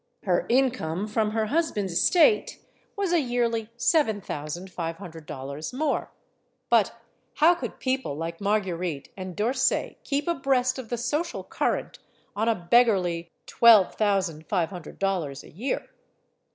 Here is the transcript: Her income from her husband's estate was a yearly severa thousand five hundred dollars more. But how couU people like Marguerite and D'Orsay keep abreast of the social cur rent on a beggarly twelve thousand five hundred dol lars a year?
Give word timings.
Her 0.23 0.47
income 0.49 1.05
from 1.05 1.29
her 1.29 1.45
husband's 1.45 1.93
estate 1.93 2.57
was 2.95 3.13
a 3.13 3.19
yearly 3.21 3.69
severa 3.77 4.19
thousand 4.19 4.71
five 4.71 4.97
hundred 4.97 5.27
dollars 5.27 5.71
more. 5.73 6.09
But 6.71 6.99
how 7.35 7.53
couU 7.53 7.77
people 7.77 8.15
like 8.17 8.41
Marguerite 8.41 9.09
and 9.15 9.35
D'Orsay 9.35 9.97
keep 10.03 10.27
abreast 10.27 10.79
of 10.79 10.89
the 10.89 10.97
social 10.97 11.43
cur 11.43 11.75
rent 11.75 11.99
on 12.35 12.49
a 12.49 12.55
beggarly 12.55 13.29
twelve 13.45 13.93
thousand 13.93 14.47
five 14.47 14.71
hundred 14.71 14.97
dol 14.97 15.19
lars 15.19 15.43
a 15.43 15.51
year? 15.51 15.87